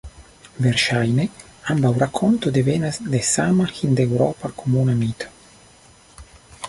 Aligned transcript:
Verŝajne 0.65 1.25
ambaŭ 1.73 1.91
rakonto 2.03 2.53
devenas 2.57 2.99
de 3.17 3.21
sama 3.29 3.69
hindeŭropa 3.81 4.53
komuna 4.63 4.97
mito. 5.05 5.33